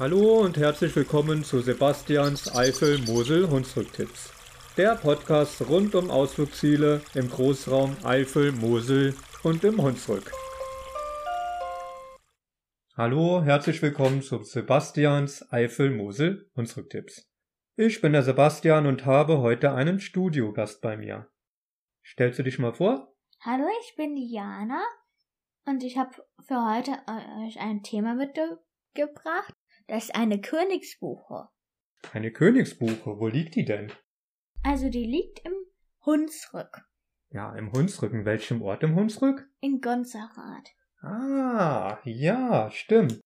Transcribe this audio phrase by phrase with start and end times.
[0.00, 4.32] Hallo und herzlich willkommen zu Sebastians Eifel Mosel Hunsrücktipps.
[4.76, 10.30] Der Podcast rund um Ausflugsziele im Großraum Eifel, Mosel und im Hunsrück.
[12.96, 17.28] Hallo, herzlich willkommen zu Sebastians Eifel Mosel Hunsrücktipps.
[17.74, 21.28] Ich bin der Sebastian und habe heute einen Studiogast bei mir.
[22.04, 23.16] Stellst du dich mal vor?
[23.40, 24.80] Hallo, ich bin Diana
[25.66, 26.12] und ich habe
[26.46, 26.92] für heute
[27.44, 29.54] euch ein Thema mitgebracht.
[29.88, 31.48] Das ist eine Königsbuche.
[32.12, 33.90] Eine Königsbuche, wo liegt die denn?
[34.62, 35.54] Also die liegt im
[36.04, 36.82] Hunsrück.
[37.30, 38.12] Ja, im Hunsrück.
[38.12, 39.48] In welchem Ort im Hunsrück?
[39.60, 40.68] In Gonzerath.
[41.00, 43.20] Ah, ja, stimmt.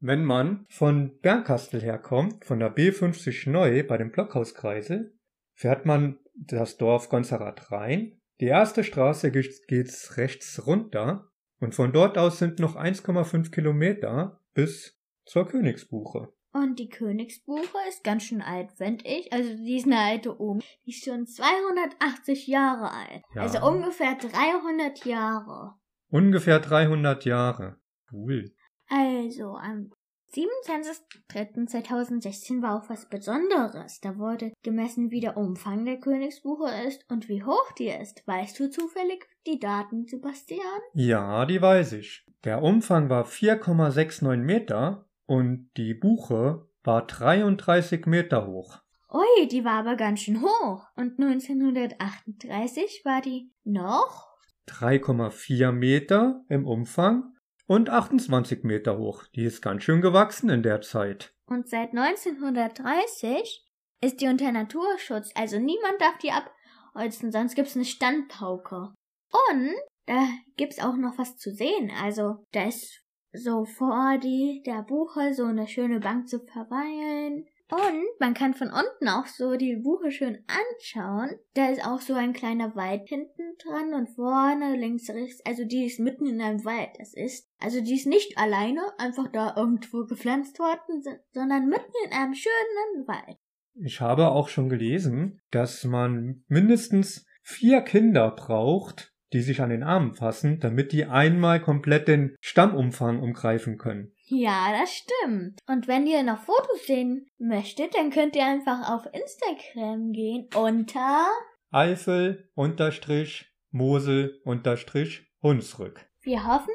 [0.00, 5.16] Wenn man von Bernkastel herkommt, von der B50 neu bei dem Blockhauskreisel,
[5.54, 8.20] fährt man das Dorf Gonzerath rein.
[8.40, 14.98] Die erste Straße geht's rechts runter und von dort aus sind noch 1,5 Kilometer bis
[15.24, 16.32] zur Königsbuche.
[16.52, 19.32] Und die Königsbuche ist ganz schön alt, finde ich.
[19.32, 20.60] Also die ist eine alte Ohm.
[20.84, 23.22] Die ist schon 280 Jahre alt.
[23.34, 23.42] Ja.
[23.42, 25.76] Also ungefähr 300 Jahre.
[26.10, 27.78] Ungefähr 300 Jahre.
[28.12, 28.52] Cool.
[28.88, 29.90] Also am
[30.34, 34.00] 27.03.2016 war auch was Besonderes.
[34.00, 38.26] Da wurde gemessen, wie der Umfang der Königsbuche ist und wie hoch die ist.
[38.26, 40.80] Weißt du zufällig die Daten, Sebastian?
[40.94, 42.26] Ja, die weiß ich.
[42.44, 48.82] Der Umfang war 4,69 Meter und die Buche war 33 Meter hoch.
[49.10, 50.84] Ui, die war aber ganz schön hoch.
[50.94, 54.28] Und 1938 war die noch
[54.68, 57.32] 3,4 Meter im Umfang
[57.66, 59.24] und 28 Meter hoch.
[59.34, 61.32] Die ist ganz schön gewachsen in der Zeit.
[61.46, 63.64] Und seit 1930
[64.02, 68.92] ist die unter Naturschutz, also niemand darf die abholzen, sonst gibt's eine Standpauke.
[69.30, 69.74] Und
[70.04, 71.90] da gibt's auch noch was zu sehen.
[72.02, 73.02] Also da ist
[73.32, 77.46] so vor die der Buche so eine schöne Bank zu verweilen.
[77.70, 81.30] Und man kann von unten auch so die Buche schön anschauen.
[81.54, 85.40] Da ist auch so ein kleiner Wald hinten dran und vorne, links, rechts.
[85.46, 86.90] Also die ist mitten in einem Wald.
[86.98, 91.02] Das ist, also die ist nicht alleine einfach da irgendwo gepflanzt worden,
[91.32, 93.38] sondern mitten in einem schönen Wald.
[93.74, 99.82] Ich habe auch schon gelesen, dass man mindestens vier Kinder braucht, die sich an den
[99.82, 104.12] Armen fassen, damit die einmal komplett den Stammumfang umgreifen können.
[104.24, 105.58] Ja, das stimmt.
[105.66, 111.26] Und wenn ihr noch Fotos sehen möchtet, dann könnt ihr einfach auf Instagram gehen unter
[111.70, 116.06] Eifel unterstrich Mosel unterstrich Hunsrück.
[116.20, 116.74] Wir hoffen,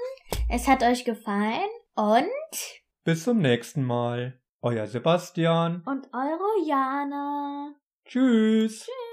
[0.50, 2.26] es hat euch gefallen und
[3.04, 4.42] bis zum nächsten Mal.
[4.62, 7.76] Euer Sebastian und eure Jana.
[8.06, 8.86] Tschüss.
[8.86, 9.07] Tschüss.